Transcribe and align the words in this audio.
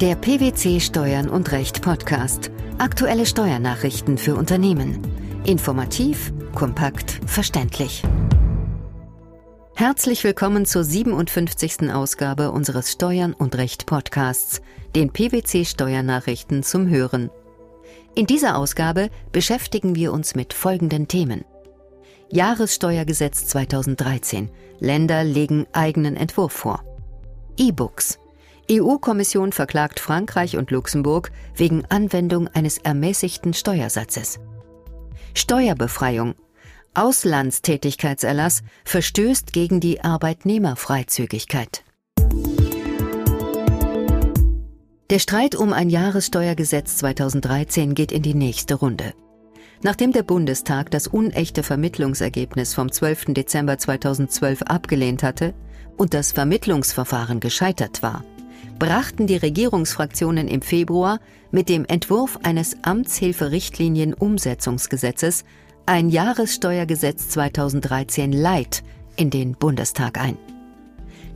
Der 0.00 0.14
PwC 0.14 0.80
Steuern 0.80 1.28
und 1.28 1.52
Recht 1.52 1.82
Podcast. 1.82 2.50
Aktuelle 2.78 3.26
Steuernachrichten 3.26 4.16
für 4.16 4.34
Unternehmen. 4.34 4.98
Informativ, 5.44 6.32
kompakt, 6.54 7.20
verständlich. 7.26 8.02
Herzlich 9.74 10.24
willkommen 10.24 10.64
zur 10.64 10.84
57. 10.84 11.92
Ausgabe 11.92 12.50
unseres 12.50 12.90
Steuern 12.92 13.34
und 13.34 13.58
Recht 13.58 13.84
Podcasts, 13.84 14.62
den 14.96 15.12
PwC 15.12 15.66
Steuernachrichten 15.66 16.62
zum 16.62 16.88
Hören. 16.88 17.28
In 18.14 18.24
dieser 18.24 18.56
Ausgabe 18.56 19.10
beschäftigen 19.32 19.96
wir 19.96 20.14
uns 20.14 20.34
mit 20.34 20.54
folgenden 20.54 21.08
Themen. 21.08 21.44
Jahressteuergesetz 22.30 23.48
2013. 23.48 24.48
Länder 24.78 25.24
legen 25.24 25.66
eigenen 25.74 26.16
Entwurf 26.16 26.54
vor. 26.54 26.82
E-Books. 27.58 28.18
EU-Kommission 28.70 29.50
verklagt 29.50 29.98
Frankreich 29.98 30.56
und 30.56 30.70
Luxemburg 30.70 31.32
wegen 31.56 31.84
Anwendung 31.86 32.46
eines 32.46 32.78
ermäßigten 32.78 33.52
Steuersatzes. 33.52 34.38
Steuerbefreiung. 35.34 36.34
Auslandstätigkeitserlass 36.94 38.62
verstößt 38.84 39.52
gegen 39.52 39.80
die 39.80 40.02
Arbeitnehmerfreizügigkeit. 40.02 41.82
Der 45.10 45.18
Streit 45.18 45.56
um 45.56 45.72
ein 45.72 45.90
Jahressteuergesetz 45.90 46.98
2013 46.98 47.94
geht 47.94 48.12
in 48.12 48.22
die 48.22 48.34
nächste 48.34 48.74
Runde. 48.74 49.14
Nachdem 49.82 50.12
der 50.12 50.22
Bundestag 50.22 50.92
das 50.92 51.08
unechte 51.08 51.64
Vermittlungsergebnis 51.64 52.74
vom 52.74 52.92
12. 52.92 53.26
Dezember 53.34 53.78
2012 53.78 54.62
abgelehnt 54.62 55.24
hatte 55.24 55.54
und 55.96 56.14
das 56.14 56.30
Vermittlungsverfahren 56.32 57.40
gescheitert 57.40 58.02
war, 58.02 58.24
brachten 58.80 59.28
die 59.28 59.36
Regierungsfraktionen 59.36 60.48
im 60.48 60.62
Februar 60.62 61.20
mit 61.52 61.68
dem 61.68 61.84
Entwurf 61.84 62.40
eines 62.42 62.76
Amtshilferichtlinien-Umsetzungsgesetzes 62.82 65.44
ein 65.86 66.08
Jahressteuergesetz 66.08 67.28
2013 67.28 68.32
Light 68.32 68.82
in 69.16 69.30
den 69.30 69.52
Bundestag 69.52 70.18
ein. 70.18 70.36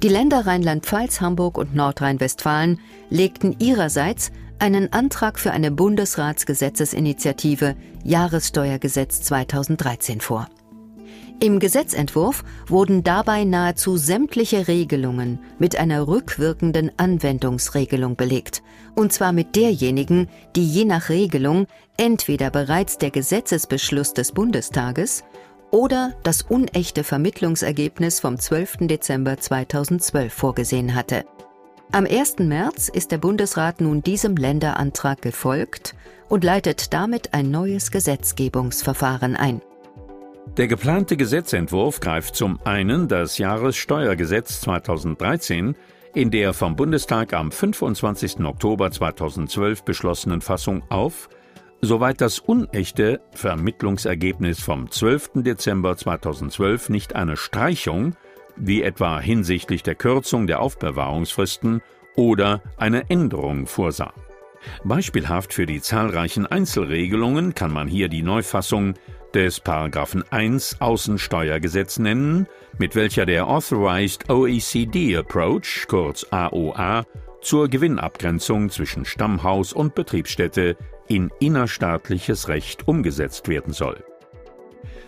Die 0.02 0.08
Länder 0.08 0.44
Rheinland-Pfalz, 0.46 1.20
Hamburg 1.20 1.56
und 1.58 1.76
Nordrhein-Westfalen 1.76 2.80
legten 3.10 3.54
ihrerseits 3.60 4.32
einen 4.58 4.92
Antrag 4.92 5.38
für 5.38 5.52
eine 5.52 5.70
Bundesratsgesetzesinitiative 5.70 7.76
Jahressteuergesetz 8.04 9.22
2013 9.22 10.20
vor. 10.20 10.48
Im 11.40 11.58
Gesetzentwurf 11.58 12.44
wurden 12.68 13.02
dabei 13.02 13.44
nahezu 13.44 13.96
sämtliche 13.96 14.68
Regelungen 14.68 15.40
mit 15.58 15.76
einer 15.76 16.06
rückwirkenden 16.06 16.92
Anwendungsregelung 16.96 18.16
belegt, 18.16 18.62
und 18.94 19.12
zwar 19.12 19.32
mit 19.32 19.56
derjenigen, 19.56 20.28
die 20.56 20.66
je 20.66 20.84
nach 20.84 21.08
Regelung 21.08 21.66
entweder 21.96 22.50
bereits 22.50 22.98
der 22.98 23.10
Gesetzesbeschluss 23.10 24.14
des 24.14 24.32
Bundestages 24.32 25.24
oder 25.70 26.14
das 26.22 26.42
unechte 26.42 27.02
Vermittlungsergebnis 27.02 28.20
vom 28.20 28.38
12. 28.38 28.86
Dezember 28.86 29.36
2012 29.36 30.32
vorgesehen 30.32 30.94
hatte. 30.94 31.24
Am 31.92 32.06
1. 32.06 32.38
März 32.38 32.88
ist 32.88 33.12
der 33.12 33.18
Bundesrat 33.18 33.80
nun 33.80 34.02
diesem 34.02 34.36
Länderantrag 34.36 35.20
gefolgt 35.20 35.94
und 36.28 36.42
leitet 36.42 36.92
damit 36.92 37.34
ein 37.34 37.50
neues 37.50 37.90
Gesetzgebungsverfahren 37.90 39.36
ein. 39.36 39.60
Der 40.56 40.68
geplante 40.68 41.16
Gesetzentwurf 41.16 41.98
greift 41.98 42.36
zum 42.36 42.60
einen 42.64 43.08
das 43.08 43.38
Jahressteuergesetz 43.38 44.60
2013 44.60 45.74
in 46.14 46.30
der 46.30 46.54
vom 46.54 46.76
Bundestag 46.76 47.32
am 47.32 47.50
25. 47.50 48.38
Oktober 48.44 48.92
2012 48.92 49.82
beschlossenen 49.82 50.40
Fassung 50.40 50.84
auf, 50.90 51.28
soweit 51.80 52.20
das 52.20 52.38
unechte 52.38 53.20
Vermittlungsergebnis 53.32 54.60
vom 54.60 54.88
12. 54.88 55.42
Dezember 55.42 55.96
2012 55.96 56.88
nicht 56.88 57.16
eine 57.16 57.36
Streichung, 57.36 58.14
wie 58.56 58.82
etwa 58.82 59.18
hinsichtlich 59.18 59.82
der 59.82 59.96
Kürzung 59.96 60.46
der 60.46 60.60
Aufbewahrungsfristen 60.60 61.82
oder 62.14 62.62
eine 62.76 63.10
Änderung 63.10 63.66
vorsah. 63.66 64.12
Beispielhaft 64.84 65.52
für 65.52 65.66
die 65.66 65.80
zahlreichen 65.80 66.46
Einzelregelungen 66.46 67.54
kann 67.54 67.72
man 67.72 67.88
hier 67.88 68.08
die 68.08 68.22
Neufassung 68.22 68.94
des 69.34 69.60
Paragraphen 69.60 70.24
1 70.30 70.80
Außensteuergesetz 70.80 71.98
nennen, 71.98 72.46
mit 72.78 72.94
welcher 72.94 73.26
der 73.26 73.48
Authorized 73.48 74.30
OECD 74.30 75.16
Approach, 75.16 75.86
kurz 75.88 76.26
AOA, 76.30 77.04
zur 77.42 77.68
Gewinnabgrenzung 77.68 78.70
zwischen 78.70 79.04
Stammhaus 79.04 79.72
und 79.72 79.94
Betriebsstätte 79.94 80.76
in 81.08 81.30
innerstaatliches 81.40 82.48
Recht 82.48 82.88
umgesetzt 82.88 83.48
werden 83.48 83.72
soll. 83.72 84.02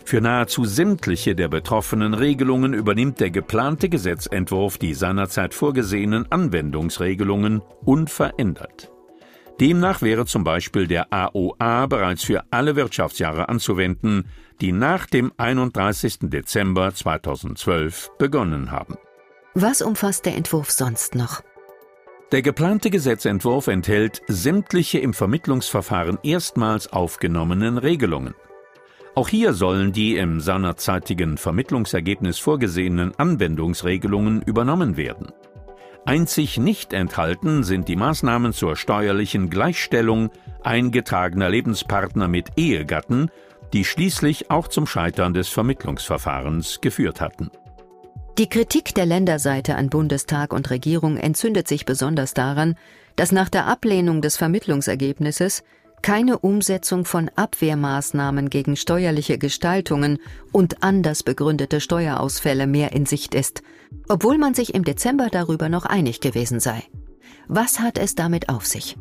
Für 0.04 0.20
nahezu 0.20 0.64
sämtliche 0.64 1.34
der 1.34 1.48
betroffenen 1.48 2.14
Regelungen 2.14 2.74
übernimmt 2.74 3.18
der 3.18 3.30
geplante 3.30 3.88
Gesetzentwurf 3.88 4.78
die 4.78 4.94
seinerzeit 4.94 5.54
vorgesehenen 5.54 6.30
Anwendungsregelungen 6.30 7.62
unverändert. 7.84 8.92
Demnach 9.60 10.02
wäre 10.02 10.26
zum 10.26 10.44
Beispiel 10.44 10.86
der 10.86 11.12
AOA 11.12 11.86
bereits 11.86 12.24
für 12.24 12.44
alle 12.50 12.76
Wirtschaftsjahre 12.76 13.48
anzuwenden, 13.48 14.28
die 14.60 14.72
nach 14.72 15.06
dem 15.06 15.32
31. 15.36 16.18
Dezember 16.22 16.94
2012 16.94 18.10
begonnen 18.18 18.70
haben. 18.70 18.96
Was 19.54 19.80
umfasst 19.80 20.26
der 20.26 20.36
Entwurf 20.36 20.70
sonst 20.70 21.14
noch? 21.14 21.42
Der 22.32 22.42
geplante 22.42 22.90
Gesetzentwurf 22.90 23.68
enthält 23.68 24.20
sämtliche 24.26 24.98
im 24.98 25.14
Vermittlungsverfahren 25.14 26.18
erstmals 26.22 26.92
aufgenommenen 26.92 27.78
Regelungen. 27.78 28.34
Auch 29.14 29.28
hier 29.28 29.54
sollen 29.54 29.92
die 29.92 30.16
im 30.16 30.40
seinerzeitigen 30.40 31.38
Vermittlungsergebnis 31.38 32.38
vorgesehenen 32.38 33.14
Anwendungsregelungen 33.18 34.42
übernommen 34.42 34.98
werden. 34.98 35.32
Einzig 36.06 36.56
nicht 36.56 36.92
enthalten 36.92 37.64
sind 37.64 37.88
die 37.88 37.96
Maßnahmen 37.96 38.52
zur 38.52 38.76
steuerlichen 38.76 39.50
Gleichstellung 39.50 40.30
eingetragener 40.62 41.50
Lebenspartner 41.50 42.28
mit 42.28 42.50
Ehegatten, 42.56 43.28
die 43.72 43.84
schließlich 43.84 44.48
auch 44.48 44.68
zum 44.68 44.86
Scheitern 44.86 45.34
des 45.34 45.48
Vermittlungsverfahrens 45.48 46.80
geführt 46.80 47.20
hatten. 47.20 47.50
Die 48.38 48.48
Kritik 48.48 48.94
der 48.94 49.06
Länderseite 49.06 49.74
an 49.74 49.90
Bundestag 49.90 50.52
und 50.52 50.70
Regierung 50.70 51.16
entzündet 51.16 51.66
sich 51.66 51.86
besonders 51.86 52.34
daran, 52.34 52.76
dass 53.16 53.32
nach 53.32 53.48
der 53.48 53.66
Ablehnung 53.66 54.22
des 54.22 54.36
Vermittlungsergebnisses 54.36 55.64
keine 56.06 56.38
Umsetzung 56.38 57.04
von 57.04 57.32
Abwehrmaßnahmen 57.34 58.48
gegen 58.48 58.76
steuerliche 58.76 59.38
Gestaltungen 59.38 60.18
und 60.52 60.84
anders 60.84 61.24
begründete 61.24 61.80
Steuerausfälle 61.80 62.68
mehr 62.68 62.92
in 62.92 63.06
Sicht 63.06 63.34
ist, 63.34 63.64
obwohl 64.08 64.38
man 64.38 64.54
sich 64.54 64.72
im 64.74 64.84
Dezember 64.84 65.30
darüber 65.32 65.68
noch 65.68 65.84
einig 65.84 66.20
gewesen 66.20 66.60
sei. 66.60 66.84
Was 67.48 67.80
hat 67.80 67.98
es 67.98 68.14
damit 68.14 68.48
auf 68.48 68.66
sich? 68.66 68.96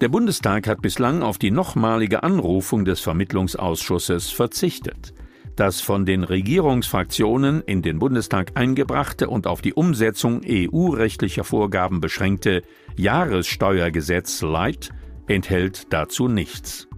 Der 0.00 0.08
Bundestag 0.08 0.66
hat 0.66 0.82
bislang 0.82 1.22
auf 1.22 1.38
die 1.38 1.52
nochmalige 1.52 2.24
Anrufung 2.24 2.84
des 2.84 2.98
Vermittlungsausschusses 2.98 4.30
verzichtet. 4.30 5.14
Das 5.54 5.80
von 5.80 6.04
den 6.04 6.24
Regierungsfraktionen 6.24 7.62
in 7.62 7.80
den 7.80 8.00
Bundestag 8.00 8.56
eingebrachte 8.56 9.30
und 9.30 9.46
auf 9.46 9.62
die 9.62 9.74
Umsetzung 9.74 10.40
EU-rechtlicher 10.44 11.44
Vorgaben 11.44 12.00
beschränkte 12.00 12.62
Jahressteuergesetz 12.96 14.42
Light 14.42 14.90
enthält 15.30 15.92
dazu 15.92 16.28
nichts. 16.28 16.88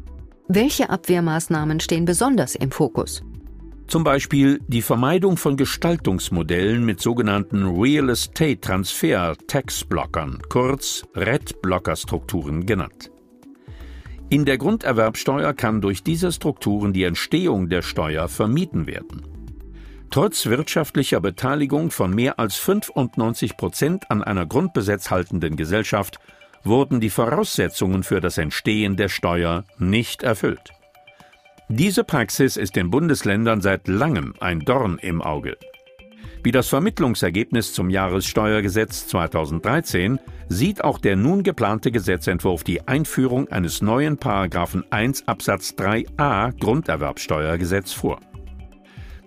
Welche 0.48 0.90
Abwehrmaßnahmen 0.90 1.80
stehen 1.80 2.04
besonders 2.04 2.54
im 2.54 2.70
Fokus? 2.70 3.22
Zum 3.86 4.04
Beispiel 4.04 4.60
die 4.68 4.82
Vermeidung 4.82 5.36
von 5.36 5.56
Gestaltungsmodellen 5.56 6.84
mit 6.84 7.00
sogenannten 7.00 7.78
Real 7.78 8.08
Estate 8.08 8.60
Transfer 8.60 9.36
Tax 9.46 9.84
Blockern, 9.84 10.38
kurz 10.48 11.04
RED-Blocker-Strukturen 11.14 12.64
genannt. 12.64 13.10
In 14.30 14.46
der 14.46 14.56
Grunderwerbsteuer 14.56 15.52
kann 15.52 15.82
durch 15.82 16.02
diese 16.02 16.32
Strukturen 16.32 16.94
die 16.94 17.04
Entstehung 17.04 17.68
der 17.68 17.82
Steuer 17.82 18.28
vermieden 18.28 18.86
werden. 18.86 19.26
Trotz 20.10 20.46
wirtschaftlicher 20.46 21.20
Beteiligung 21.20 21.90
von 21.90 22.14
mehr 22.14 22.38
als 22.38 22.56
95 22.56 23.56
Prozent 23.58 24.10
an 24.10 24.22
einer 24.22 24.46
grundbesetzhaltenden 24.46 25.56
Gesellschaft 25.56 26.18
wurden 26.64 27.00
die 27.00 27.10
Voraussetzungen 27.10 28.02
für 28.02 28.20
das 28.20 28.38
Entstehen 28.38 28.96
der 28.96 29.08
Steuer 29.08 29.64
nicht 29.78 30.22
erfüllt. 30.22 30.72
Diese 31.68 32.04
Praxis 32.04 32.56
ist 32.56 32.76
den 32.76 32.90
Bundesländern 32.90 33.60
seit 33.60 33.88
langem 33.88 34.34
ein 34.40 34.60
Dorn 34.60 34.98
im 34.98 35.22
Auge. 35.22 35.56
Wie 36.44 36.52
das 36.52 36.68
Vermittlungsergebnis 36.68 37.72
zum 37.72 37.88
Jahressteuergesetz 37.88 39.06
2013 39.06 40.18
sieht 40.48 40.82
auch 40.82 40.98
der 40.98 41.14
nun 41.14 41.44
geplante 41.44 41.92
Gesetzentwurf 41.92 42.64
die 42.64 42.86
Einführung 42.88 43.48
eines 43.48 43.80
neuen 43.80 44.18
Paragraphen 44.18 44.84
1 44.90 45.28
Absatz 45.28 45.74
3a 45.78 46.58
Grunderwerbsteuergesetz 46.58 47.92
vor. 47.92 48.18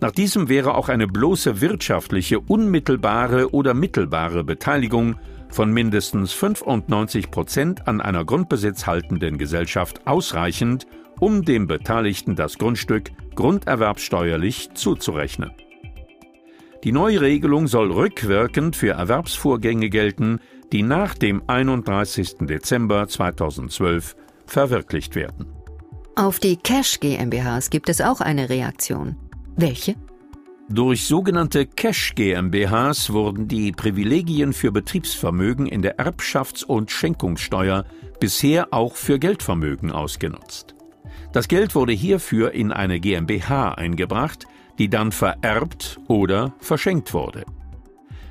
Nach 0.02 0.12
diesem 0.12 0.50
wäre 0.50 0.76
auch 0.76 0.90
eine 0.90 1.08
bloße 1.08 1.62
wirtschaftliche, 1.62 2.40
unmittelbare 2.42 3.54
oder 3.54 3.74
mittelbare 3.74 4.44
Beteiligung 4.44 5.16
von 5.56 5.72
mindestens 5.72 6.34
95 6.34 7.32
Prozent 7.32 7.88
an 7.88 8.02
einer 8.02 8.26
Grundbesitz 8.26 8.86
haltenden 8.86 9.38
Gesellschaft 9.38 10.06
ausreichend, 10.06 10.86
um 11.20 11.46
dem 11.46 11.66
Beteiligten 11.66 12.36
das 12.36 12.58
Grundstück 12.58 13.12
grunderwerbsteuerlich 13.36 14.72
zuzurechnen. 14.74 15.52
Die 16.84 16.92
neue 16.92 17.22
Regelung 17.22 17.68
soll 17.68 17.92
rückwirkend 17.92 18.76
für 18.76 18.92
Erwerbsvorgänge 18.92 19.90
gelten, 19.90 20.40
die 20.74 20.84
nach 20.84 21.16
dem 21.16 21.42
31. 21.48 22.36
Dezember 22.42 23.08
2012 23.08 24.16
verwirklicht 24.46 25.16
werden. 25.16 25.48
Auf 26.16 26.40
die 26.40 26.58
Cash 26.58 27.00
GmbHs 27.00 27.70
gibt 27.70 27.90
es 27.90 28.02
auch 28.02 28.20
eine 28.20 28.50
Reaktion. 28.50 29.16
Welche? 29.56 29.96
Durch 30.68 31.06
sogenannte 31.06 31.68
Cash 31.68 32.16
GmbHs 32.16 33.14
wurden 33.14 33.48
die 33.48 33.72
Privilegien 33.72 34.52
für 34.52 34.72
Betriebsvermögen 34.72 35.68
in 35.68 35.84
der 35.84 36.00
Erbschafts- 36.00 36.66
und 36.66 36.90
Schenkungssteuer 36.90 37.86
bisher 38.20 38.74
auch 38.74 38.96
für 38.96 39.20
Geldvermögen 39.20 39.92
ausgenutzt. 39.92 40.74
Das 41.34 41.48
Geld 41.48 41.76
wurde 41.76 41.94
hierfür 41.94 42.52
in 42.54 42.72
eine 42.72 43.00
GmbH 43.00 43.76
eingebracht, 43.76 44.48
die 44.80 44.90
dann 44.90 45.12
vererbt 45.12 46.00
oder 46.08 46.54
verschenkt 46.60 47.14
wurde. 47.14 47.46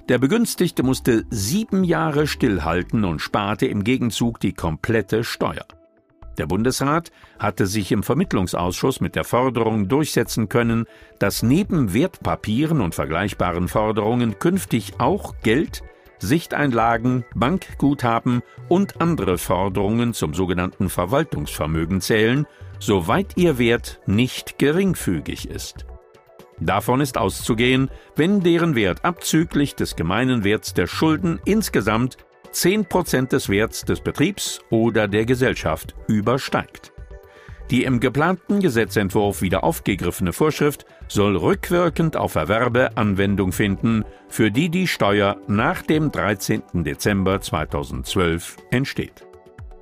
Der 0.09 0.19
Begünstigte 0.19 0.83
musste 0.83 1.25
sieben 1.31 1.85
Jahre 1.85 2.27
stillhalten 2.27 3.05
und 3.05 3.21
sparte 3.21 3.67
im 3.67 3.85
Gegenzug 3.85 4.41
die 4.41 4.53
komplette 4.53 5.23
Steuer. 5.23 5.67
Der 6.39 6.47
Bundesrat 6.47 7.13
hatte 7.39 7.67
sich 7.67 7.93
im 7.93 8.03
Vermittlungsausschuss 8.03 9.01
mit 9.01 9.15
der 9.15 9.25
Forderung 9.25 9.89
durchsetzen 9.89 10.49
können, 10.49 10.87
dass 11.19 11.43
neben 11.43 11.95
Wertpapieren 11.95 12.81
und 12.81 12.95
vergleichbaren 12.95 13.69
Forderungen 13.69 14.39
künftig 14.39 14.95
auch 14.99 15.35
Geld, 15.43 15.83
Sichteinlagen, 16.19 17.25
Bankguthaben 17.35 18.43
und 18.69 19.01
andere 19.01 19.39
Forderungen 19.39 20.15
zum 20.15 20.35
sogenannten 20.35 20.89
Verwaltungsvermögen 20.89 22.01
zählen, 22.01 22.47
soweit 22.79 23.37
ihr 23.37 23.59
Wert 23.59 24.01
nicht 24.07 24.59
geringfügig 24.59 25.49
ist. 25.49 25.87
Davon 26.61 27.01
ist 27.01 27.19
auszugehen, 27.19 27.91
wenn 28.17 28.41
deren 28.41 28.75
Wert 28.75 29.05
abzüglich 29.05 29.75
des 29.75 29.97
gemeinen 29.97 30.45
Werts 30.45 30.73
der 30.73 30.87
Schulden 30.87 31.41
insgesamt 31.45 32.17
10 32.55 32.87
Prozent 32.87 33.33
des 33.33 33.49
Werts 33.49 33.85
des 33.85 34.01
Betriebs 34.01 34.61
oder 34.71 35.09
der 35.09 35.27
Gesellschaft 35.27 35.95
übersteigt. 36.07 36.93
Die 37.71 37.83
im 37.83 37.99
geplanten 37.99 38.61
Gesetzentwurf 38.61 39.43
wieder 39.43 39.65
aufgegriffene 39.65 40.33
Vorschrift 40.33 40.87
soll 41.09 41.37
rückwirkend 41.37 42.17
auf 42.17 42.37
Erwerbe 42.37 42.97
Anwendung 42.97 43.51
finden, 43.51 44.05
für 44.29 44.53
die 44.53 44.69
die 44.69 44.87
Steuer 44.87 45.37
nach 45.49 45.83
dem 45.83 46.13
13. 46.13 46.85
Dezember 46.85 47.41
2012 47.41 48.57
entsteht. 48.71 49.27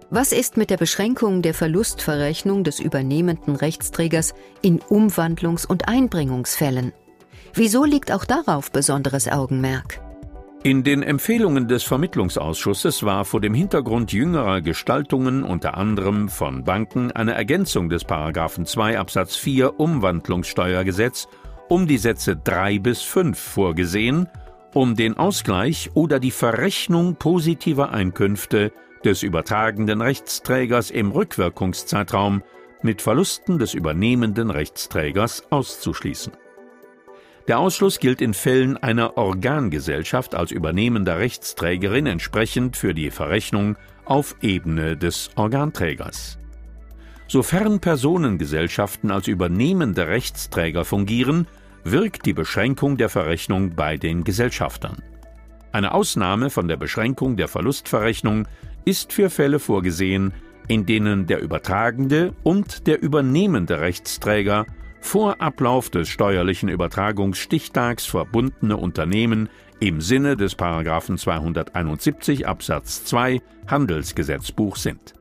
Was 0.09 0.33
ist 0.33 0.57
mit 0.57 0.71
der 0.71 0.77
Beschränkung 0.77 1.43
der 1.43 1.55
Verlustverrechnung 1.55 2.65
des 2.65 2.81
übernehmenden 2.81 3.57
Rechtsträgers 3.57 4.35
in 4.63 4.81
Umwandlungs- 4.81 5.67
und 5.67 5.89
Einbringungsfällen? 5.89 6.93
Wieso 7.55 7.85
liegt 7.85 8.13
auch 8.13 8.25
darauf 8.25 8.71
besonderes 8.73 9.29
Augenmerk? 9.29 10.02
In 10.65 10.85
den 10.85 11.03
Empfehlungen 11.03 11.67
des 11.67 11.83
Vermittlungsausschusses 11.83 13.03
war 13.03 13.25
vor 13.25 13.41
dem 13.41 13.53
Hintergrund 13.53 14.13
jüngerer 14.13 14.61
Gestaltungen 14.61 15.43
unter 15.43 15.77
anderem 15.77 16.29
von 16.29 16.63
Banken 16.63 17.11
eine 17.11 17.35
Ergänzung 17.35 17.89
des 17.89 18.05
Paragraphen 18.05 18.65
2 18.65 18.97
Absatz 18.97 19.35
4 19.35 19.81
Umwandlungssteuergesetz 19.81 21.27
um 21.69 21.89
die 21.89 21.99
Sätze 21.99 22.37
3 22.37 22.79
bis 22.79 23.03
5 23.03 23.37
vorgesehen, 23.37 24.29
um 24.73 24.95
den 24.95 25.17
Ausgleich 25.17 25.91
oder 25.95 26.21
die 26.21 26.31
Verrechnung 26.31 27.17
positiver 27.17 27.91
Einkünfte 27.91 28.71
des 29.05 29.25
übertragenden 29.25 30.01
Rechtsträgers 30.01 30.93
im 30.93 31.11
Rückwirkungszeitraum 31.11 32.45
mit 32.83 33.03
Verlusten 33.03 33.59
des 33.59 33.75
übernehmenden 33.75 34.51
Rechtsträgers 34.51 35.43
auszuschließen. 35.51 36.35
Der 37.49 37.59
Ausschluss 37.59 37.99
gilt 37.99 38.23
in 38.23 38.35
Fällen 38.35 38.77
einer 38.77 39.17
Organgesellschaft 39.17 40.35
als 40.35 40.53
übernehmender 40.53 41.19
Rechtsträgerin 41.19 42.07
entsprechend 42.07 42.77
für 42.77 42.95
die 42.95 43.11
Verrechnung 43.11 43.77
auf 44.05 44.37
Ebene 44.43 44.97
des 44.97 45.31
Organträgers. 45.35 46.39
Sofern 47.27 47.81
Personengesellschaften 47.81 49.11
als 49.11 49.27
übernehmende 49.27 50.07
Rechtsträger 50.07 50.85
fungieren, 50.85 51.49
wirkt 51.83 52.27
die 52.27 52.33
Beschränkung 52.33 52.97
der 52.97 53.09
Verrechnung 53.09 53.75
bei 53.75 53.97
den 53.97 54.23
Gesellschaftern. 54.23 55.03
Eine 55.73 55.95
Ausnahme 55.95 56.51
von 56.51 56.69
der 56.69 56.77
Beschränkung 56.77 57.37
der 57.37 57.49
Verlustverrechnung 57.49 58.47
ist 58.85 59.13
für 59.13 59.31
Fälle 59.31 59.59
vorgesehen, 59.59 60.33
in 60.69 60.87
denen 60.87 61.27
der 61.27 61.41
übertragende 61.41 62.35
und 62.45 62.87
der 62.87 63.03
übernehmende 63.03 63.81
Rechtsträger 63.81 64.67
vor 65.03 65.43
Ablauf 65.43 65.91
des 65.91 66.09
steuerlichen 66.09 66.69
Übertragungsstichtags 66.69 68.07
verbundene 68.07 68.77
Unternehmen 68.77 69.49
im 69.81 70.01
Sinne 70.01 70.37
des 70.37 70.57
271 70.57 72.47
Absatz 72.47 73.05
2 73.05 73.43
Handelsgesetzbuch 73.67 74.77
sind. 74.77 75.15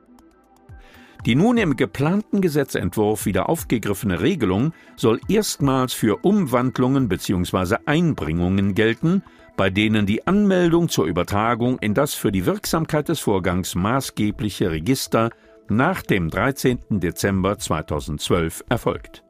Die 1.25 1.35
nun 1.35 1.57
im 1.57 1.75
geplanten 1.75 2.41
Gesetzentwurf 2.41 3.25
wieder 3.25 3.49
aufgegriffene 3.49 4.21
Regelung 4.21 4.73
soll 4.95 5.19
erstmals 5.27 5.93
für 5.93 6.23
Umwandlungen 6.23 7.09
bzw. 7.09 7.77
Einbringungen 7.85 8.73
gelten, 8.75 9.23
bei 9.57 9.69
denen 9.69 10.05
die 10.05 10.25
Anmeldung 10.25 10.89
zur 10.89 11.05
Übertragung 11.05 11.77
in 11.79 11.93
das 11.93 12.13
für 12.13 12.31
die 12.31 12.45
Wirksamkeit 12.45 13.09
des 13.09 13.19
Vorgangs 13.19 13.75
maßgebliche 13.75 14.71
Register 14.71 15.31
nach 15.69 16.01
dem 16.01 16.29
13. 16.29 16.99
Dezember 16.99 17.57
2012 17.57 18.63
erfolgt. 18.69 19.23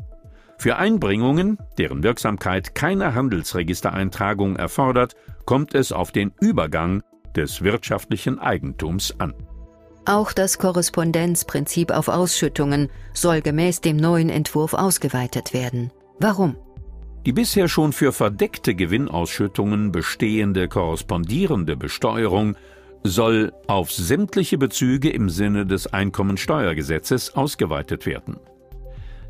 Für 0.62 0.78
Einbringungen, 0.78 1.58
deren 1.80 2.04
Wirksamkeit 2.04 2.76
keine 2.76 3.16
Handelsregistereintragung 3.16 4.58
erfordert, 4.58 5.16
kommt 5.48 5.74
es 5.74 5.92
auf 5.92 6.12
den 6.12 6.34
Übergang 6.40 7.02
des 7.36 7.64
wirtschaftlichen 7.64 8.38
Eigentums 8.38 9.20
an. 9.20 9.34
Auch 10.06 10.34
das 10.34 10.60
Korrespondenzprinzip 10.60 11.90
auf 11.90 12.10
Ausschüttungen 12.10 12.90
soll 13.12 13.42
gemäß 13.42 13.82
dem 13.82 13.98
neuen 13.98 14.30
Entwurf 14.30 14.76
ausgeweitet 14.76 15.52
werden. 15.52 15.90
Warum? 16.20 16.56
Die 17.26 17.34
bisher 17.34 17.68
schon 17.68 17.92
für 17.92 18.12
verdeckte 18.12 18.76
Gewinnausschüttungen 18.76 19.92
bestehende 19.92 20.68
korrespondierende 20.68 21.76
Besteuerung 21.76 22.56
soll 23.04 23.52
auf 23.66 23.92
sämtliche 23.92 24.60
Bezüge 24.60 25.10
im 25.10 25.32
Sinne 25.32 25.66
des 25.66 25.92
Einkommensteuergesetzes 25.92 27.36
ausgeweitet 27.36 28.06
werden. 28.06 28.38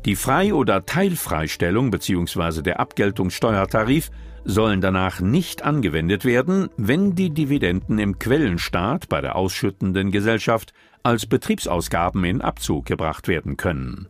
Die 0.04 0.16
Frei- 0.16 0.52
oder 0.52 0.84
Teilfreistellung 0.84 1.92
bzw. 1.92 2.62
der 2.62 2.80
Abgeltungssteuertarif 2.80 4.10
sollen 4.44 4.80
danach 4.80 5.20
nicht 5.20 5.62
angewendet 5.62 6.24
werden, 6.24 6.68
wenn 6.76 7.14
die 7.14 7.30
Dividenden 7.30 8.00
im 8.00 8.18
Quellenstaat 8.18 9.08
bei 9.08 9.20
der 9.20 9.36
ausschüttenden 9.36 10.10
Gesellschaft 10.10 10.72
als 11.04 11.26
Betriebsausgaben 11.26 12.24
in 12.24 12.40
Abzug 12.40 12.86
gebracht 12.86 13.28
werden 13.28 13.56
können. 13.56 14.08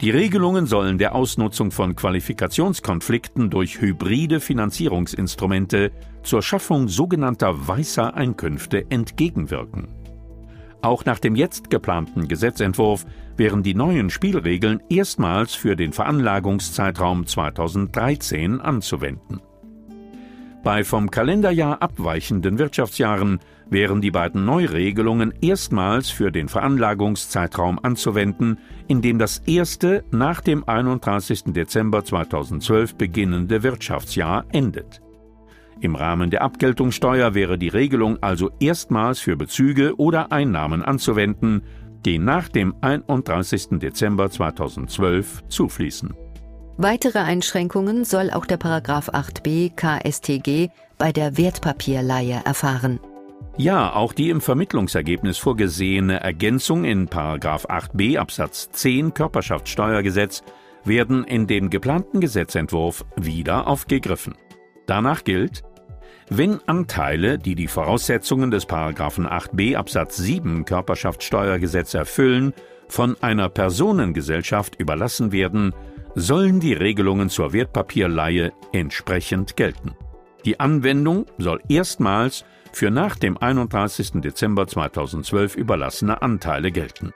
Die 0.00 0.10
Regelungen 0.10 0.66
sollen 0.66 0.96
der 0.96 1.14
Ausnutzung 1.14 1.70
von 1.70 1.94
Qualifikationskonflikten 1.94 3.50
durch 3.50 3.80
hybride 3.80 4.40
Finanzierungsinstrumente 4.40 5.92
zur 6.22 6.42
Schaffung 6.42 6.88
sogenannter 6.88 7.68
weißer 7.68 8.14
Einkünfte 8.14 8.86
entgegenwirken. 8.90 10.03
Auch 10.84 11.06
nach 11.06 11.18
dem 11.18 11.34
jetzt 11.34 11.70
geplanten 11.70 12.28
Gesetzentwurf 12.28 13.06
wären 13.38 13.62
die 13.62 13.74
neuen 13.74 14.10
Spielregeln 14.10 14.82
erstmals 14.90 15.54
für 15.54 15.76
den 15.76 15.94
Veranlagungszeitraum 15.94 17.26
2013 17.26 18.60
anzuwenden. 18.60 19.40
Bei 20.62 20.84
vom 20.84 21.10
Kalenderjahr 21.10 21.80
abweichenden 21.80 22.58
Wirtschaftsjahren 22.58 23.40
wären 23.70 24.02
die 24.02 24.10
beiden 24.10 24.44
Neuregelungen 24.44 25.32
erstmals 25.40 26.10
für 26.10 26.30
den 26.30 26.50
Veranlagungszeitraum 26.50 27.78
anzuwenden, 27.82 28.58
in 28.86 29.00
dem 29.00 29.18
das 29.18 29.38
erste 29.46 30.04
nach 30.10 30.42
dem 30.42 30.68
31. 30.68 31.44
Dezember 31.54 32.04
2012 32.04 32.96
beginnende 32.96 33.62
Wirtschaftsjahr 33.62 34.44
endet. 34.52 35.00
Im 35.84 35.96
Rahmen 35.96 36.30
der 36.30 36.40
Abgeltungssteuer 36.40 37.34
wäre 37.34 37.58
die 37.58 37.68
Regelung 37.68 38.16
also 38.22 38.50
erstmals 38.58 39.20
für 39.20 39.36
Bezüge 39.36 39.96
oder 39.98 40.32
Einnahmen 40.32 40.82
anzuwenden, 40.82 41.62
die 42.06 42.18
nach 42.18 42.48
dem 42.48 42.74
31. 42.80 43.80
Dezember 43.80 44.30
2012 44.30 45.42
zufließen. 45.48 46.14
Weitere 46.78 47.18
Einschränkungen 47.18 48.06
soll 48.06 48.30
auch 48.30 48.46
der 48.46 48.56
Paragraph 48.56 49.10
8b 49.10 49.74
KSTG 49.76 50.70
bei 50.96 51.12
der 51.12 51.36
Wertpapierleihe 51.36 52.40
erfahren. 52.46 52.98
Ja, 53.58 53.92
auch 53.92 54.14
die 54.14 54.30
im 54.30 54.40
Vermittlungsergebnis 54.40 55.36
vorgesehene 55.36 56.18
Ergänzung 56.18 56.84
in 56.84 57.08
Paragraph 57.08 57.66
8b 57.66 58.16
Absatz 58.16 58.70
10 58.70 59.12
Körperschaftssteuergesetz 59.12 60.44
werden 60.84 61.24
in 61.24 61.46
dem 61.46 61.68
geplanten 61.68 62.22
Gesetzentwurf 62.22 63.04
wieder 63.16 63.66
aufgegriffen. 63.66 64.34
Danach 64.86 65.24
gilt, 65.24 65.62
wenn 66.30 66.60
Anteile, 66.66 67.38
die 67.38 67.54
die 67.54 67.68
Voraussetzungen 67.68 68.50
des 68.50 68.66
Paragraphen 68.66 69.26
8b 69.26 69.76
Absatz 69.76 70.16
7 70.16 70.64
Körperschaftssteuergesetz 70.64 71.94
erfüllen, 71.94 72.54
von 72.88 73.16
einer 73.22 73.48
Personengesellschaft 73.48 74.76
überlassen 74.76 75.32
werden, 75.32 75.74
sollen 76.14 76.60
die 76.60 76.72
Regelungen 76.72 77.28
zur 77.28 77.52
Wertpapierleihe 77.52 78.52
entsprechend 78.72 79.56
gelten. 79.56 79.96
Die 80.44 80.60
Anwendung 80.60 81.26
soll 81.38 81.60
erstmals 81.68 82.44
für 82.72 82.90
nach 82.90 83.16
dem 83.16 83.38
31. 83.38 84.20
Dezember 84.20 84.66
2012 84.66 85.56
überlassene 85.56 86.22
Anteile 86.22 86.70
gelten. 86.70 87.12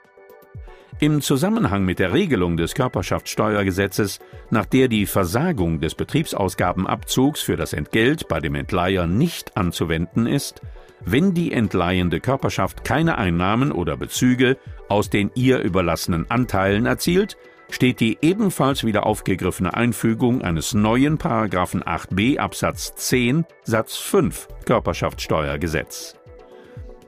Im 0.99 1.21
Zusammenhang 1.21 1.85
mit 1.85 1.99
der 1.99 2.13
Regelung 2.13 2.57
des 2.57 2.73
Körperschaftssteuergesetzes, 2.73 4.19
nach 4.49 4.65
der 4.65 4.87
die 4.87 5.05
Versagung 5.05 5.79
des 5.79 5.95
Betriebsausgabenabzugs 5.95 7.41
für 7.41 7.55
das 7.55 7.73
Entgelt 7.73 8.27
bei 8.27 8.39
dem 8.39 8.55
Entleiher 8.55 9.07
nicht 9.07 9.55
anzuwenden 9.55 10.25
ist, 10.25 10.61
wenn 11.05 11.33
die 11.33 11.53
entleihende 11.53 12.19
Körperschaft 12.19 12.83
keine 12.83 13.17
Einnahmen 13.17 13.71
oder 13.71 13.95
Bezüge 13.95 14.57
aus 14.89 15.09
den 15.09 15.31
ihr 15.35 15.59
überlassenen 15.59 16.29
Anteilen 16.29 16.85
erzielt, 16.85 17.37
steht 17.69 17.99
die 17.99 18.17
ebenfalls 18.21 18.83
wieder 18.83 19.05
aufgegriffene 19.05 19.73
Einfügung 19.73 20.41
eines 20.41 20.73
neuen 20.73 21.17
Paragraphen 21.17 21.83
8b 21.83 22.39
Absatz 22.39 22.95
10 22.95 23.45
Satz 23.63 23.95
5 23.97 24.47
Körperschaftssteuergesetz. 24.65 26.18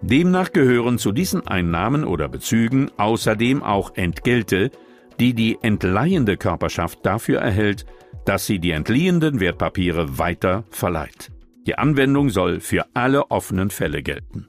Demnach 0.02 0.52
gehören 0.52 0.98
zu 0.98 1.12
diesen 1.12 1.46
Einnahmen 1.48 2.04
oder 2.04 2.28
Bezügen 2.28 2.90
außerdem 2.98 3.62
auch 3.62 3.96
Entgelte, 3.96 4.72
die 5.20 5.34
die 5.36 5.60
entleihende 5.62 6.38
Körperschaft 6.38 7.06
dafür 7.06 7.40
erhält, 7.40 7.86
dass 8.26 8.48
sie 8.48 8.60
die 8.60 8.72
entliehenden 8.72 9.40
Wertpapiere 9.40 10.18
weiter 10.18 10.64
verleiht. 10.72 11.32
Die 11.68 11.78
Anwendung 11.78 12.30
soll 12.30 12.60
für 12.60 12.86
alle 12.96 13.30
offenen 13.30 13.70
Fälle 13.70 14.02
gelten. 14.02 14.48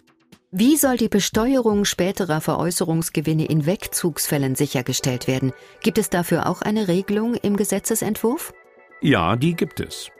Wie 0.50 0.76
soll 0.76 0.96
die 0.96 1.08
Besteuerung 1.08 1.84
späterer 1.84 2.40
Veräußerungsgewinne 2.40 3.46
in 3.46 3.66
Wegzugsfällen 3.66 4.54
sichergestellt 4.54 5.26
werden? 5.26 5.52
Gibt 5.82 5.98
es 5.98 6.10
dafür 6.10 6.46
auch 6.46 6.62
eine 6.62 6.88
Regelung 6.88 7.34
im 7.34 7.56
Gesetzesentwurf? 7.56 8.52
Ja, 9.00 9.36
die 9.36 9.54
gibt 9.54 9.80
es. 9.80 10.10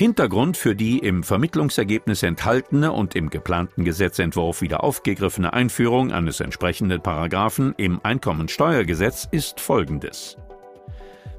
Hintergrund 0.00 0.56
für 0.56 0.74
die 0.74 0.98
im 1.00 1.22
Vermittlungsergebnis 1.22 2.22
enthaltene 2.22 2.90
und 2.90 3.14
im 3.14 3.28
geplanten 3.28 3.84
Gesetzentwurf 3.84 4.62
wieder 4.62 4.82
aufgegriffene 4.82 5.52
Einführung 5.52 6.10
eines 6.10 6.40
entsprechenden 6.40 7.02
Paragraphen 7.02 7.74
im 7.76 8.00
Einkommensteuergesetz 8.02 9.28
ist 9.30 9.60
folgendes. 9.60 10.38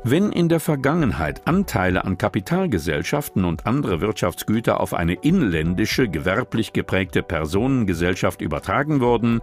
Wenn 0.04 0.32
in 0.32 0.48
der 0.48 0.60
Vergangenheit 0.60 1.48
Anteile 1.48 2.06
an 2.06 2.20
Kapitalgesellschaften 2.20 3.46
und 3.46 3.66
andere 3.66 4.00
Wirtschaftsgüter 4.00 4.80
auf 4.80 4.94
eine 4.94 5.16
inländische, 5.16 6.08
gewerblich 6.08 6.72
geprägte 6.72 7.24
Personengesellschaft 7.24 8.42
übertragen 8.42 9.02
wurden, 9.02 9.42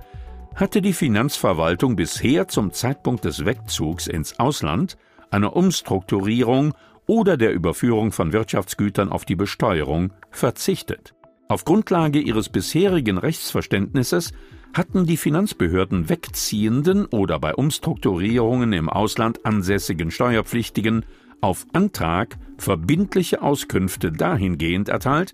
hatte 0.54 0.80
die 0.80 0.92
Finanzverwaltung 0.92 1.96
bisher 1.96 2.46
zum 2.46 2.72
Zeitpunkt 2.72 3.24
des 3.24 3.44
Wegzugs 3.44 4.06
ins 4.06 4.38
Ausland 4.38 4.96
eine 5.32 5.50
Umstrukturierung 5.50 6.72
oder 7.08 7.36
der 7.36 7.52
Überführung 7.52 8.12
von 8.12 8.32
Wirtschaftsgütern 8.32 9.08
auf 9.08 9.24
die 9.24 9.34
Besteuerung 9.34 10.12
verzichtet. 10.30 11.14
Auf 11.48 11.64
Grundlage 11.64 12.20
ihres 12.20 12.50
bisherigen 12.50 13.18
Rechtsverständnisses 13.18 14.32
hatten 14.74 15.06
die 15.06 15.16
Finanzbehörden 15.16 16.10
wegziehenden 16.10 17.06
oder 17.06 17.40
bei 17.40 17.54
Umstrukturierungen 17.54 18.74
im 18.74 18.90
Ausland 18.90 19.44
ansässigen 19.46 20.10
Steuerpflichtigen 20.10 21.06
auf 21.40 21.66
Antrag 21.72 22.36
verbindliche 22.58 23.40
Auskünfte 23.40 24.12
dahingehend 24.12 24.90
erteilt, 24.90 25.32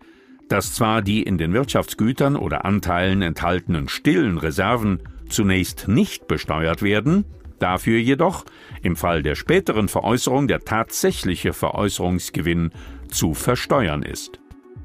dass 0.49 0.75
zwar 0.75 1.03
die 1.03 1.23
in 1.23 1.39
den 1.39 1.53
Wirtschaftsgütern 1.53 2.37
oder 2.37 2.65
Anteilen 2.65 3.23
enthaltenen 3.23 3.89
stillen 3.89 4.39
Reserven 4.39 5.01
zunächst 5.29 5.89
nicht 5.89 6.29
besteuert 6.29 6.83
werden, 6.83 7.25
Dafür 7.59 7.99
jedoch 7.99 8.45
im 8.83 8.97
Fall 8.97 9.23
der 9.23 9.35
späteren 9.35 9.89
Veräußerung 9.89 10.49
der 10.49 10.61
tatsächliche 10.61 11.53
Veräußerungsgewinn 11.53 12.71
zu 13.09 13.35
versteuern 13.35 14.03
ist. 14.03 14.41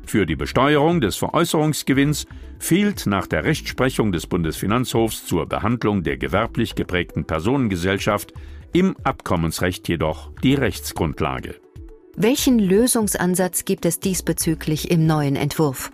Für 0.05 0.25
die 0.25 0.35
Besteuerung 0.35 1.01
des 1.01 1.17
Veräußerungsgewinns 1.17 2.25
fehlt 2.57 3.05
nach 3.05 3.27
der 3.27 3.43
Rechtsprechung 3.43 4.11
des 4.11 4.25
Bundesfinanzhofs 4.27 5.25
zur 5.25 5.45
Behandlung 5.45 6.03
der 6.03 6.17
gewerblich 6.17 6.75
geprägten 6.75 7.25
Personengesellschaft 7.25 8.33
im 8.73 8.95
Abkommensrecht 9.03 9.87
jedoch 9.87 10.31
die 10.43 10.55
Rechtsgrundlage. 10.55 11.55
Welchen 12.15 12.59
Lösungsansatz 12.59 13.65
gibt 13.65 13.85
es 13.85 13.99
diesbezüglich 13.99 14.91
im 14.91 15.05
neuen 15.05 15.35
Entwurf? 15.35 15.91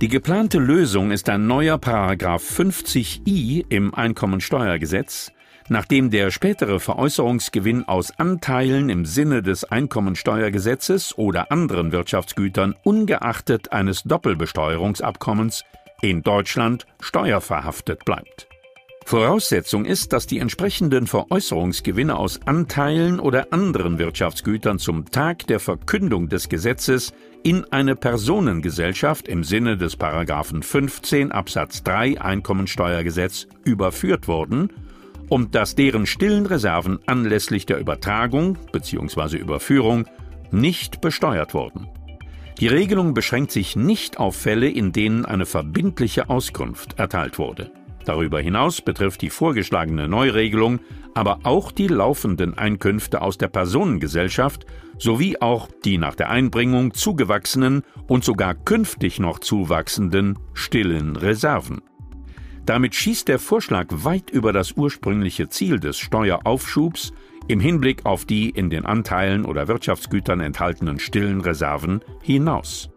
Die 0.00 0.08
geplante 0.08 0.58
Lösung 0.58 1.12
ist 1.12 1.28
ein 1.28 1.46
neuer 1.46 1.78
Paragraph 1.78 2.42
50i 2.42 3.66
im 3.68 3.94
Einkommensteuergesetz, 3.94 5.30
Nachdem 5.68 6.10
der 6.10 6.30
spätere 6.30 6.80
Veräußerungsgewinn 6.80 7.86
aus 7.86 8.18
Anteilen 8.18 8.88
im 8.88 9.04
Sinne 9.04 9.42
des 9.42 9.64
Einkommensteuergesetzes 9.64 11.16
oder 11.16 11.50
anderen 11.52 11.92
Wirtschaftsgütern 11.92 12.74
ungeachtet 12.82 13.72
eines 13.72 14.02
Doppelbesteuerungsabkommens 14.02 15.64
in 16.00 16.22
Deutschland 16.22 16.86
steuerverhaftet 17.00 18.04
bleibt. 18.04 18.48
Voraussetzung 19.04 19.84
ist, 19.84 20.12
dass 20.12 20.26
die 20.26 20.38
entsprechenden 20.38 21.06
Veräußerungsgewinne 21.06 22.16
aus 22.16 22.40
Anteilen 22.46 23.20
oder 23.20 23.52
anderen 23.52 23.98
Wirtschaftsgütern 23.98 24.78
zum 24.78 25.10
Tag 25.10 25.46
der 25.48 25.60
Verkündung 25.60 26.28
des 26.28 26.48
Gesetzes 26.48 27.12
in 27.42 27.64
eine 27.72 27.96
Personengesellschaft 27.96 29.28
im 29.28 29.42
Sinne 29.42 29.76
des 29.76 29.96
Paragraphen 29.96 30.62
15 30.62 31.32
Absatz 31.32 31.82
3 31.82 32.20
Einkommensteuergesetz 32.20 33.48
überführt 33.64 34.28
wurden 34.28 34.70
und 35.32 35.54
dass 35.54 35.74
deren 35.74 36.04
stillen 36.04 36.44
Reserven 36.44 36.98
anlässlich 37.06 37.64
der 37.64 37.78
Übertragung 37.78 38.58
bzw. 38.70 39.38
Überführung 39.38 40.04
nicht 40.50 41.00
besteuert 41.00 41.54
wurden. 41.54 41.88
Die 42.60 42.68
Regelung 42.68 43.14
beschränkt 43.14 43.50
sich 43.50 43.74
nicht 43.74 44.18
auf 44.18 44.36
Fälle, 44.36 44.68
in 44.68 44.92
denen 44.92 45.24
eine 45.24 45.46
verbindliche 45.46 46.28
Auskunft 46.28 46.98
erteilt 46.98 47.38
wurde. 47.38 47.72
Darüber 48.04 48.40
hinaus 48.40 48.82
betrifft 48.82 49.22
die 49.22 49.30
vorgeschlagene 49.30 50.06
Neuregelung 50.06 50.80
aber 51.14 51.40
auch 51.44 51.72
die 51.72 51.88
laufenden 51.88 52.56
Einkünfte 52.58 53.22
aus 53.22 53.38
der 53.38 53.48
Personengesellschaft 53.48 54.66
sowie 54.98 55.38
auch 55.40 55.68
die 55.84 55.96
nach 55.96 56.14
der 56.14 56.28
Einbringung 56.28 56.92
zugewachsenen 56.92 57.82
und 58.06 58.22
sogar 58.22 58.54
künftig 58.54 59.18
noch 59.18 59.38
zuwachsenden 59.38 60.38
stillen 60.52 61.16
Reserven. 61.16 61.80
Damit 62.64 62.94
schießt 62.94 63.26
der 63.26 63.38
Vorschlag 63.38 63.86
weit 63.90 64.30
über 64.30 64.52
das 64.52 64.72
ursprüngliche 64.72 65.48
Ziel 65.48 65.80
des 65.80 65.98
Steueraufschubs 65.98 67.12
im 67.48 67.58
Hinblick 67.58 68.06
auf 68.06 68.24
die 68.24 68.50
in 68.50 68.70
den 68.70 68.86
Anteilen 68.86 69.44
oder 69.44 69.66
Wirtschaftsgütern 69.66 70.40
enthaltenen 70.40 71.00
stillen 71.00 71.40
Reserven 71.40 72.00
hinaus. 72.22 72.88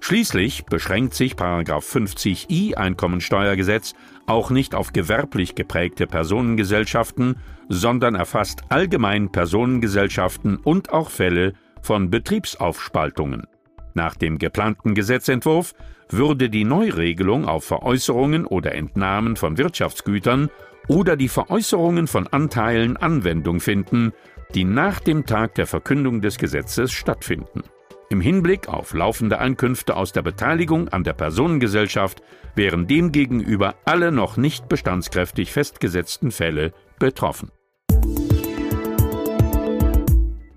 Schließlich 0.00 0.64
beschränkt 0.64 1.14
sich 1.14 1.36
50i 1.36 2.74
Einkommensteuergesetz 2.74 3.94
auch 4.26 4.50
nicht 4.50 4.74
auf 4.74 4.92
gewerblich 4.92 5.54
geprägte 5.54 6.08
Personengesellschaften, 6.08 7.36
sondern 7.68 8.16
erfasst 8.16 8.62
allgemein 8.68 9.30
Personengesellschaften 9.30 10.56
und 10.56 10.92
auch 10.92 11.08
Fälle 11.08 11.52
von 11.82 12.10
Betriebsaufspaltungen. 12.10 13.46
Nach 13.94 14.16
dem 14.16 14.38
geplanten 14.38 14.94
Gesetzentwurf 14.94 15.74
würde 16.08 16.50
die 16.50 16.64
Neuregelung 16.64 17.46
auf 17.46 17.64
Veräußerungen 17.64 18.46
oder 18.46 18.74
Entnahmen 18.74 19.36
von 19.36 19.58
Wirtschaftsgütern 19.58 20.50
oder 20.88 21.16
die 21.16 21.28
Veräußerungen 21.28 22.06
von 22.06 22.26
Anteilen 22.26 22.96
Anwendung 22.96 23.60
finden, 23.60 24.12
die 24.54 24.64
nach 24.64 25.00
dem 25.00 25.26
Tag 25.26 25.54
der 25.54 25.66
Verkündung 25.66 26.20
des 26.20 26.38
Gesetzes 26.38 26.92
stattfinden. 26.92 27.62
Im 28.10 28.20
Hinblick 28.20 28.68
auf 28.68 28.92
laufende 28.92 29.38
Einkünfte 29.38 29.96
aus 29.96 30.12
der 30.12 30.20
Beteiligung 30.20 30.88
an 30.88 31.02
der 31.02 31.14
Personengesellschaft 31.14 32.22
wären 32.54 32.86
demgegenüber 32.86 33.74
alle 33.86 34.12
noch 34.12 34.36
nicht 34.36 34.68
bestandskräftig 34.68 35.50
festgesetzten 35.50 36.30
Fälle 36.30 36.74
betroffen. 36.98 37.50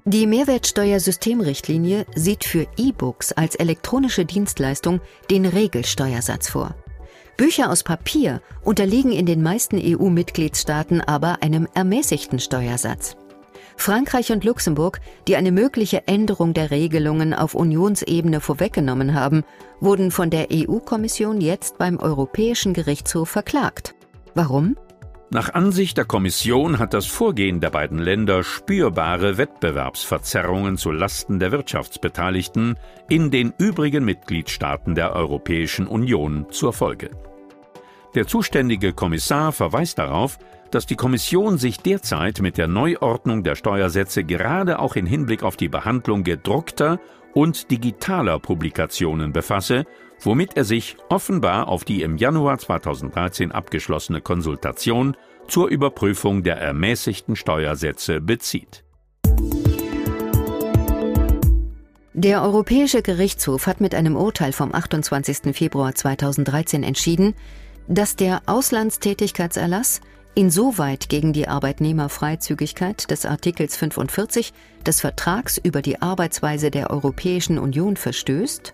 Die 0.08 0.28
Mehrwertsteuersystemrichtlinie 0.28 2.06
sieht 2.14 2.44
für 2.44 2.68
E-Books 2.78 3.32
als 3.32 3.56
elektronische 3.56 4.24
Dienstleistung 4.24 5.02
den 5.32 5.48
Regelsteuersatz 5.48 6.48
vor. 6.48 6.76
Bücher 7.38 7.72
aus 7.72 7.82
Papier 7.82 8.40
unterliegen 8.64 9.12
in 9.12 9.26
den 9.26 9.42
meisten 9.42 9.82
EU-Mitgliedstaaten 9.82 11.02
aber 11.02 11.42
einem 11.42 11.68
ermäßigten 11.74 12.38
Steuersatz. 12.38 13.18
Frankreich 13.78 14.32
und 14.32 14.44
Luxemburg, 14.44 15.02
die 15.28 15.38
eine 15.38 15.52
mögliche 15.52 16.08
Änderung 16.08 16.54
der 16.54 16.70
Regelungen 16.70 17.34
auf 17.34 17.56
Unionsebene 17.56 18.42
vorweggenommen 18.42 19.16
haben, 19.16 19.44
wurden 19.80 20.12
von 20.12 20.30
der 20.30 20.50
EU-Kommission 20.54 21.42
jetzt 21.42 21.80
beim 21.80 21.98
Europäischen 21.98 22.76
Gerichtshof 22.76 23.30
verklagt. 23.30 23.96
Warum? 24.36 24.76
Nach 25.32 25.54
Ansicht 25.54 25.98
der 25.98 26.06
Kommission 26.06 26.78
hat 26.78 26.94
das 26.94 27.08
Vorgehen 27.08 27.60
der 27.60 27.72
beiden 27.72 27.98
Länder 27.98 28.44
spürbare 28.44 29.38
Wettbewerbsverzerrungen 29.38 30.78
zu 30.78 30.92
Lasten 30.92 31.40
der 31.40 31.52
Wirtschaftsbeteiligten 31.52 32.78
in 33.10 33.32
den 33.32 33.52
übrigen 33.58 34.06
Mitgliedstaaten 34.06 34.94
der 34.94 35.14
Europäischen 35.14 35.88
Union 35.88 36.46
zur 36.52 36.74
Folge. 36.74 37.10
Der 38.14 38.28
zuständige 38.28 38.94
Kommissar 38.94 39.52
verweist 39.52 39.98
darauf, 39.98 40.38
dass 40.70 40.86
die 40.86 40.96
Kommission 40.96 41.58
sich 41.58 41.80
derzeit 41.80 42.40
mit 42.40 42.58
der 42.58 42.68
Neuordnung 42.68 43.44
der 43.44 43.56
Steuersätze 43.56 44.24
gerade 44.24 44.80
auch 44.80 44.96
in 44.96 45.06
Hinblick 45.08 45.42
auf 45.42 45.58
die 45.58 45.70
Behandlung 45.70 46.24
gedruckter 46.24 47.00
und 47.36 47.70
digitaler 47.70 48.40
Publikationen 48.40 49.32
befasse 49.32 49.86
womit 50.22 50.56
er 50.56 50.64
sich 50.64 50.98
offenbar 51.10 51.68
auf 51.68 51.84
die 51.84 52.02
im 52.02 52.18
Januar 52.18 52.58
2013 52.58 53.52
abgeschlossene 53.52 54.22
Konsultation 54.22 55.16
zur 55.48 55.68
Überprüfung 55.68 56.44
der 56.44 56.58
ermäßigten 56.58 57.36
Steuersätze 57.36 58.22
bezieht. 58.22 58.84
Der 62.14 62.44
Europäische 62.44 63.02
Gerichtshof 63.02 63.68
hat 63.68 63.82
mit 63.82 63.94
einem 63.94 64.16
Urteil 64.16 64.54
vom 64.54 64.74
28. 64.74 65.54
Februar 65.54 65.94
2013 65.94 66.82
entschieden, 66.82 67.36
dass 67.88 68.16
der 68.16 68.42
Auslandstätigkeitserlass 68.46 70.02
insoweit 70.36 71.10
gegen 71.10 71.34
die 71.34 71.48
Arbeitnehmerfreizügigkeit 71.48 73.10
des 73.10 73.26
Artikels 73.26 73.78
45 73.78 74.54
des 74.86 75.02
Vertrags 75.02 75.58
über 75.58 75.82
die 75.82 76.02
Arbeitsweise 76.02 76.70
der 76.70 76.92
Europäischen 76.92 77.58
Union 77.58 77.98
verstößt, 77.98 78.74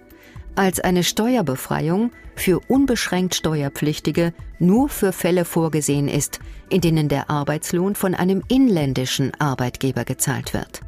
als 0.55 0.79
eine 0.79 1.03
Steuerbefreiung 1.03 2.11
für 2.35 2.59
unbeschränkt 2.67 3.35
Steuerpflichtige 3.35 4.33
nur 4.59 4.89
für 4.89 5.13
Fälle 5.13 5.45
vorgesehen 5.45 6.07
ist, 6.07 6.39
in 6.69 6.81
denen 6.81 7.07
der 7.07 7.29
Arbeitslohn 7.29 7.95
von 7.95 8.15
einem 8.15 8.43
inländischen 8.47 9.31
Arbeitgeber 9.39 10.03
gezahlt 10.03 10.53
wird. 10.53 10.81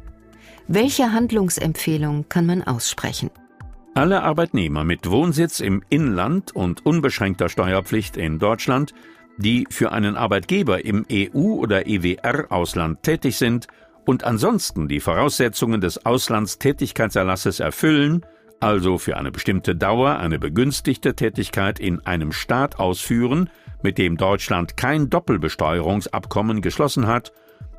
Welche 0.66 1.12
Handlungsempfehlung 1.12 2.28
kann 2.28 2.46
man 2.46 2.62
aussprechen? 2.62 3.30
Alle 3.94 4.22
Arbeitnehmer 4.22 4.82
mit 4.82 5.08
Wohnsitz 5.08 5.60
im 5.60 5.82
Inland 5.88 6.54
und 6.54 6.84
unbeschränkter 6.84 7.48
Steuerpflicht 7.48 8.16
in 8.16 8.40
Deutschland, 8.40 8.92
die 9.38 9.66
für 9.70 9.92
einen 9.92 10.16
Arbeitgeber 10.16 10.84
im 10.84 11.04
EU- 11.10 11.58
oder 11.58 11.86
EWR-Ausland 11.86 13.02
tätig 13.02 13.36
sind 13.36 13.66
und 14.06 14.24
ansonsten 14.24 14.88
die 14.88 15.00
Voraussetzungen 15.00 15.80
des 15.80 16.04
Auslandstätigkeitserlasses 16.04 17.60
erfüllen, 17.60 18.24
also 18.60 18.98
für 18.98 19.16
eine 19.16 19.32
bestimmte 19.32 19.74
Dauer 19.74 20.18
eine 20.18 20.38
begünstigte 20.38 21.14
Tätigkeit 21.14 21.78
in 21.78 22.04
einem 22.06 22.32
Staat 22.32 22.78
ausführen, 22.78 23.50
mit 23.82 23.98
dem 23.98 24.16
Deutschland 24.16 24.76
kein 24.76 25.10
Doppelbesteuerungsabkommen 25.10 26.62
geschlossen 26.62 27.06
hat, 27.06 27.32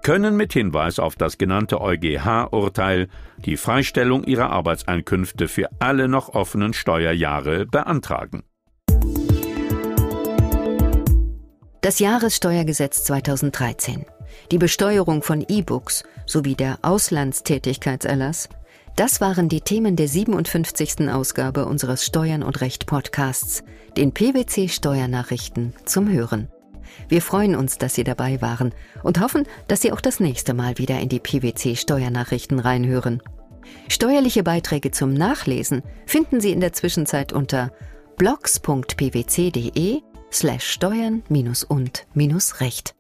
können 0.04 0.38
mit 0.38 0.54
Hinweis 0.54 1.00
auf 1.00 1.16
das 1.16 1.40
genannte 1.40 1.82
EuGH-Urteil 1.82 3.08
die 3.38 3.58
Freistellung 3.58 4.24
ihrer 4.24 4.52
Arbeitseinkünfte 4.52 5.48
für 5.48 5.70
alle 5.80 6.08
noch 6.08 6.30
offenen 6.30 6.74
Steuerjahre 6.74 7.66
beantragen. 7.66 8.44
Das 11.86 12.00
Jahressteuergesetz 12.00 13.04
2013, 13.04 14.08
die 14.52 14.58
Besteuerung 14.58 15.22
von 15.22 15.46
E-Books 15.48 16.04
sowie 16.26 16.56
der 16.56 16.80
Auslandstätigkeitserlass 16.82 18.50
das 18.96 19.22
waren 19.22 19.50
die 19.50 19.62
Themen 19.62 19.96
der 19.96 20.08
57. 20.08 21.12
Ausgabe 21.12 21.68
unseres 21.68 22.04
Steuern 22.04 22.42
und 22.42 22.60
Recht 22.62 22.88
Podcasts, 22.88 23.64
den 23.98 24.14
PwC 24.14 24.68
Steuernachrichten 24.68 25.76
zum 25.86 26.10
Hören. 26.10 26.48
Wir 27.08 27.22
freuen 27.22 27.56
uns, 27.56 27.78
dass 27.78 27.94
Sie 27.94 28.04
dabei 28.04 28.42
waren 28.42 28.74
und 29.04 29.20
hoffen, 29.20 29.44
dass 29.68 29.84
Sie 29.84 29.92
auch 29.92 30.02
das 30.02 30.20
nächste 30.20 30.56
Mal 30.56 30.80
wieder 30.80 31.00
in 31.00 31.10
die 31.10 31.20
PwC 31.20 31.76
Steuernachrichten 31.76 32.58
reinhören. 32.58 33.22
Steuerliche 33.90 34.42
Beiträge 34.42 34.90
zum 34.90 35.14
Nachlesen 35.14 35.84
finden 36.08 36.42
Sie 36.42 36.52
in 36.52 36.62
der 36.62 36.74
Zwischenzeit 36.74 37.32
unter 37.32 37.72
blogs.pwc.de 38.18 40.02
slash 40.32 40.70
steuern 40.70 41.24
und 41.64 42.06
recht. 42.62 42.96